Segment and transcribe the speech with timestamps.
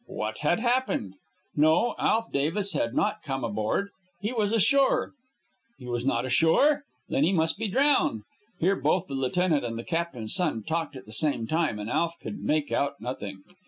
[0.07, 1.13] What had happened?
[1.55, 3.91] No; Alf Davis had not come aboard.
[4.19, 5.11] He was ashore.
[5.77, 6.85] He was not ashore?
[7.09, 8.23] Then he must be drowned.
[8.59, 12.15] Here both the lieutenant and the captain's son talked at the same time, and Alf
[12.19, 13.43] could make out nothing.